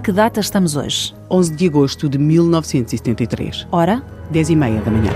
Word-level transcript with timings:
que 0.00 0.10
data 0.10 0.40
estamos 0.40 0.74
hoje? 0.74 1.14
11 1.30 1.54
de 1.54 1.68
agosto 1.68 2.08
de 2.08 2.18
1973. 2.18 3.68
Hora? 3.70 4.02
10 4.32 4.50
e 4.50 4.56
meia 4.56 4.80
da 4.80 4.90
manhã. 4.90 5.12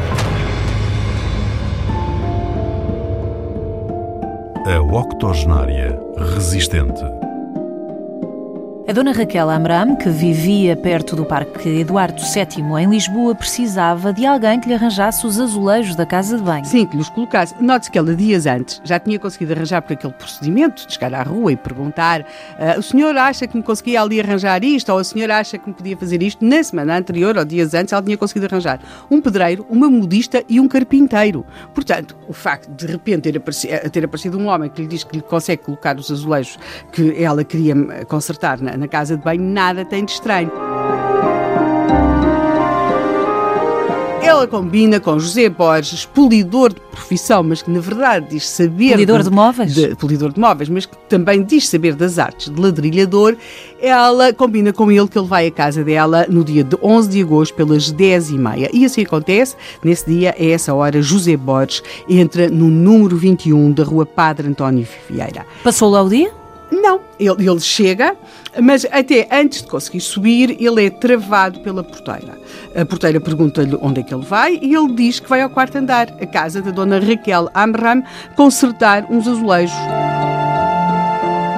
A 4.64 4.80
octogenária 4.80 6.00
resistente. 6.36 7.19
A 8.90 8.92
dona 8.92 9.12
Raquel 9.12 9.48
Amram, 9.48 9.94
que 9.94 10.10
vivia 10.10 10.74
perto 10.74 11.14
do 11.14 11.24
Parque 11.24 11.68
Eduardo 11.68 12.20
VII 12.20 12.82
em 12.82 12.90
Lisboa, 12.90 13.36
precisava 13.36 14.12
de 14.12 14.26
alguém 14.26 14.58
que 14.58 14.66
lhe 14.66 14.74
arranjasse 14.74 15.24
os 15.24 15.38
azulejos 15.38 15.94
da 15.94 16.04
casa 16.04 16.36
de 16.36 16.42
banho. 16.42 16.64
Sim, 16.64 16.84
que 16.84 16.96
lhes 16.96 17.08
colocasse. 17.08 17.54
Note-se 17.60 17.88
que 17.88 17.96
ela, 17.96 18.16
dias 18.16 18.46
antes, 18.46 18.82
já 18.82 18.98
tinha 18.98 19.16
conseguido 19.16 19.52
arranjar 19.52 19.80
por 19.82 19.92
aquele 19.92 20.12
procedimento 20.14 20.88
de 20.88 20.92
chegar 20.92 21.14
à 21.14 21.22
rua 21.22 21.52
e 21.52 21.56
perguntar: 21.56 22.22
uh, 22.22 22.80
o 22.80 22.82
senhor 22.82 23.16
acha 23.16 23.46
que 23.46 23.56
me 23.56 23.62
conseguia 23.62 24.02
ali 24.02 24.20
arranjar 24.20 24.64
isto? 24.64 24.90
Ou 24.90 24.98
o 24.98 25.04
senhor 25.04 25.30
acha 25.30 25.56
que 25.56 25.68
me 25.68 25.74
podia 25.76 25.96
fazer 25.96 26.20
isto? 26.20 26.44
Na 26.44 26.60
semana 26.60 26.98
anterior, 26.98 27.38
ou 27.38 27.44
dias 27.44 27.74
antes, 27.74 27.92
ela 27.92 28.02
tinha 28.02 28.18
conseguido 28.18 28.46
arranjar 28.46 28.80
um 29.08 29.20
pedreiro, 29.20 29.64
uma 29.70 29.88
modista 29.88 30.42
e 30.48 30.58
um 30.58 30.66
carpinteiro. 30.66 31.46
Portanto, 31.72 32.16
o 32.26 32.32
facto 32.32 32.68
de 32.72 32.86
de 32.86 32.92
repente 32.92 33.30
ter 33.30 33.36
aparecido, 33.36 33.90
ter 33.90 34.04
aparecido 34.04 34.36
um 34.36 34.48
homem 34.48 34.68
que 34.68 34.82
lhe 34.82 34.88
diz 34.88 35.04
que 35.04 35.14
lhe 35.14 35.22
consegue 35.22 35.62
colocar 35.62 35.96
os 35.96 36.10
azulejos 36.10 36.58
que 36.90 37.22
ela 37.22 37.44
queria 37.44 37.76
consertar 38.08 38.60
na, 38.60 38.79
na 38.80 38.88
casa 38.88 39.16
de 39.16 39.22
banho, 39.22 39.42
nada 39.42 39.84
tem 39.84 40.04
de 40.04 40.12
estranho. 40.12 40.50
Ela 44.22 44.46
combina 44.46 45.00
com 45.00 45.18
José 45.18 45.48
Borges, 45.48 46.04
polidor 46.04 46.72
de 46.72 46.80
profissão, 46.80 47.42
mas 47.42 47.62
que 47.62 47.70
na 47.70 47.80
verdade 47.80 48.26
diz 48.30 48.48
saber. 48.48 48.92
Polidor 48.92 49.18
de, 49.18 49.24
de 49.24 49.30
móveis? 49.34 49.74
De, 49.74 49.96
polidor 49.96 50.32
de 50.32 50.38
móveis, 50.40 50.68
mas 50.68 50.86
que 50.86 50.96
também 51.08 51.42
diz 51.42 51.68
saber 51.68 51.94
das 51.94 52.18
artes 52.18 52.48
de 52.48 52.60
ladrilhador. 52.60 53.36
Ela 53.80 54.32
combina 54.32 54.72
com 54.72 54.90
ele 54.90 55.08
que 55.08 55.18
ele 55.18 55.26
vai 55.26 55.46
à 55.46 55.50
casa 55.50 55.82
dela 55.82 56.26
no 56.28 56.44
dia 56.44 56.62
de 56.62 56.76
11 56.82 57.08
de 57.08 57.22
agosto, 57.22 57.54
pelas 57.54 57.92
10h30. 57.92 58.70
E 58.72 58.84
assim 58.84 59.02
acontece. 59.02 59.56
Nesse 59.82 60.08
dia, 60.08 60.34
a 60.38 60.44
essa 60.44 60.72
hora, 60.74 61.02
José 61.02 61.36
Borges 61.36 61.82
entra 62.08 62.48
no 62.48 62.68
número 62.68 63.16
21 63.16 63.72
da 63.72 63.84
rua 63.84 64.06
Padre 64.06 64.48
António 64.48 64.86
Vieira. 65.08 65.44
Passou 65.64 65.90
lá 65.90 66.02
o 66.02 66.08
dia? 66.08 66.39
Ele, 67.20 67.50
ele, 67.50 67.60
chega, 67.60 68.16
mas 68.62 68.86
até 68.90 69.28
antes 69.30 69.62
de 69.62 69.68
conseguir 69.68 70.00
subir, 70.00 70.56
ele 70.58 70.86
é 70.86 70.90
travado 70.90 71.60
pela 71.60 71.84
porteira. 71.84 72.38
A 72.74 72.84
porteira 72.86 73.20
pergunta-lhe 73.20 73.76
onde 73.82 74.00
é 74.00 74.02
que 74.02 74.14
ele 74.14 74.24
vai 74.24 74.58
e 74.62 74.74
ele 74.74 74.94
diz 74.94 75.20
que 75.20 75.28
vai 75.28 75.42
ao 75.42 75.50
quarto 75.50 75.76
andar, 75.76 76.08
a 76.18 76.26
casa 76.26 76.62
da 76.62 76.70
dona 76.70 76.98
Raquel 76.98 77.50
Amram, 77.54 78.02
consertar 78.36 79.04
uns 79.10 79.28
azulejos. 79.28 79.76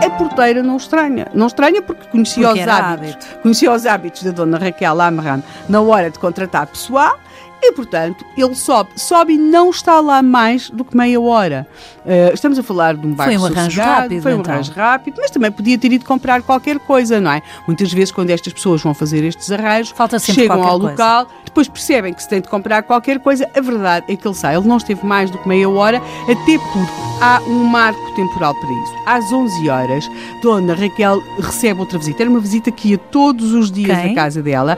A 0.05 0.11
porteira 0.11 0.65
não 0.65 0.79
estranha. 0.79 1.29
Não 1.33 1.47
estranha 1.47 1.81
porque 1.81 2.09
conhecia 2.09 2.49
porque 2.49 2.63
os 2.63 2.69
hábitos. 2.69 3.15
Hábito. 3.15 3.41
Conhecia 3.41 3.73
os 3.73 3.87
hábitos 3.87 4.23
da 4.25 4.33
dona 4.33 4.59
Raquel 4.59 5.01
Amram 5.01 5.45
na 5.69 5.81
hora 5.81 6.11
de 6.11 6.19
contratar 6.19 6.67
pessoal 6.67 7.22
e, 7.63 7.73
portanto, 7.73 8.25
ele 8.37 8.55
sobe. 8.57 8.91
Sobe 8.97 9.35
e 9.35 9.39
não 9.39 9.71
está 9.71 10.01
lá 10.01 10.21
mais 10.21 10.69
do 10.69 10.85
que 10.85 10.97
meia 10.97 11.21
hora. 11.21 11.67
Uh, 12.05 12.35
estamos 12.35 12.59
a 12.59 12.63
falar 12.63 12.97
de 12.97 13.07
um 13.07 13.15
bairro 13.15 13.39
Foi 13.39 13.51
um 13.51 13.53
arranjo 13.53 13.81
rápido. 13.81 14.23
Foi 14.23 14.35
um 14.35 14.41
então. 14.41 14.53
arranjo 14.53 14.73
rápido, 14.73 15.15
mas 15.19 15.31
também 15.31 15.53
podia 15.53 15.79
ter 15.79 15.93
ido 15.93 16.05
comprar 16.05 16.43
qualquer 16.43 16.81
coisa, 16.81 17.21
não 17.21 17.31
é? 17.31 17.41
Muitas 17.67 17.93
vezes, 17.93 18.11
quando 18.11 18.31
estas 18.31 18.53
pessoas 18.53 18.83
vão 18.83 18.93
fazer 18.93 19.23
estes 19.23 19.53
arranjos, 19.53 19.95
chegam 20.23 20.61
ao 20.61 20.77
local, 20.77 21.27
coisa. 21.27 21.41
depois 21.45 21.69
percebem 21.69 22.13
que 22.13 22.21
se 22.21 22.29
tem 22.29 22.41
de 22.41 22.49
comprar 22.49 22.83
qualquer 22.83 23.21
coisa. 23.21 23.49
A 23.57 23.61
verdade 23.61 24.07
é 24.09 24.17
que 24.17 24.27
ele 24.27 24.35
sai. 24.35 24.57
Ele 24.57 24.67
não 24.67 24.79
esteve 24.79 25.07
mais 25.07 25.31
do 25.31 25.39
que 25.39 25.47
meia 25.47 25.71
hora, 25.71 25.99
até 26.25 26.59
porque 26.59 26.79
há 27.21 27.41
um 27.47 27.63
marco 27.63 28.15
temporal 28.17 28.55
para 28.57 28.73
isso. 28.73 28.93
Às 29.07 29.33
11 29.33 29.69
horas, 29.71 30.11
Dona 30.43 30.75
Raquel 30.75 31.23
recebe 31.39 31.79
outra 31.79 31.97
visita. 31.97 32.25
Era 32.25 32.31
uma 32.31 32.41
visita 32.41 32.73
que 32.73 32.89
ia 32.89 32.99
todos 32.99 33.53
os 33.53 33.71
dias 33.71 33.97
Quem? 33.97 34.11
à 34.11 34.15
casa 34.17 34.43
dela. 34.43 34.77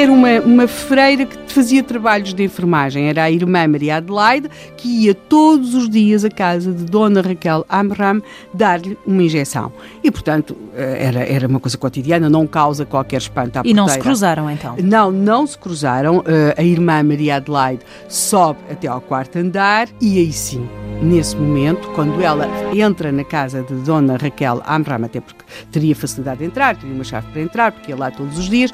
Era 0.00 0.12
uma, 0.12 0.40
uma 0.40 0.68
freira 0.68 1.24
que 1.24 1.36
fazia 1.52 1.82
trabalhos 1.82 2.34
de 2.34 2.42
enfermagem. 2.42 3.08
Era 3.08 3.24
a 3.24 3.30
irmã 3.30 3.66
Maria 3.66 3.96
Adelaide, 3.96 4.50
que 4.76 5.04
ia 5.04 5.14
todos 5.14 5.74
os 5.74 5.88
dias 5.88 6.24
à 6.24 6.30
casa 6.30 6.72
de 6.72 6.84
Dona 6.84 7.22
Raquel 7.22 7.64
Amram 7.68 8.22
dar-lhe 8.52 8.96
uma 9.06 9.22
injeção. 9.22 9.72
E, 10.02 10.10
portanto, 10.10 10.56
eh, 10.74 11.06
era, 11.06 11.20
era 11.24 11.48
uma 11.48 11.58
coisa 11.58 11.78
cotidiana, 11.78 12.28
não 12.28 12.46
causa 12.46 12.84
qualquer 12.84 13.18
espanto 13.18 13.58
à 13.58 13.62
E 13.64 13.72
não 13.72 13.88
se 13.88 13.98
cruzaram, 13.98 14.50
então? 14.50 14.76
Não, 14.82 15.10
não 15.10 15.46
se 15.46 15.56
cruzaram. 15.56 16.22
Eh, 16.26 16.54
a 16.58 16.62
irmã 16.62 17.02
Maria 17.02 17.36
Adelaide 17.36 17.82
sobe 18.08 18.60
até 18.70 18.86
ao 18.86 19.00
quarto 19.00 19.38
andar 19.38 19.88
e 20.00 20.18
aí 20.18 20.32
sim, 20.32 20.68
nesse 21.02 21.36
momento, 21.36 21.88
quando 21.94 22.20
ela 22.22 22.48
entra 22.74 23.12
na 23.12 23.24
casa 23.24 23.62
de 23.62 23.74
Dona 23.74 24.16
Raquel 24.16 24.62
Amram, 24.66 25.04
até 25.04 25.20
porque 25.20 25.44
teria 25.70 25.94
facilidade 25.94 26.38
de 26.38 26.44
entrar, 26.46 26.76
teria 26.76 26.94
uma 26.94 27.04
chave 27.04 27.26
para 27.32 27.42
entrar, 27.42 27.72
porque 27.72 27.90
ia 27.92 27.96
lá 27.96 28.10
todos 28.10 28.38
os 28.38 28.48
dias, 28.48 28.72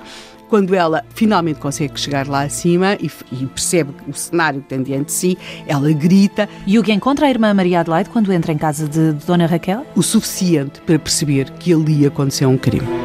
quando 0.49 0.75
ela 0.75 1.03
finalmente 1.15 1.59
consegue 1.59 1.99
chegar 1.99 2.28
lá 2.28 2.43
acima 2.43 2.94
e, 3.00 3.11
e, 3.32 3.47
percebe 3.47 3.94
o 4.06 4.12
cenário 4.12 4.61
que 4.61 4.69
tem 4.69 4.82
diante 4.82 5.06
de 5.06 5.12
si, 5.12 5.38
ela 5.66 5.91
grita. 5.93 6.47
E 6.66 6.78
o 6.78 6.82
que 6.82 6.93
encontra 6.93 7.27
a 7.27 7.31
irmã 7.31 7.55
Maria 7.55 7.81
Adelaide 7.81 8.11
quando 8.11 8.31
entra 8.31 8.53
em 8.53 8.59
casa 8.59 8.87
de, 8.87 9.15
de 9.15 9.25
Dona 9.25 9.47
Raquel? 9.47 9.87
O 9.97 10.03
suficiente 10.03 10.81
para 10.82 10.99
perceber 10.99 11.49
que 11.53 11.72
ali 11.72 12.05
aconteceu 12.05 12.50
um 12.50 12.59
crime. 12.59 13.01